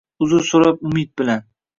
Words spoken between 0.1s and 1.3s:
Uzr so’rab, umid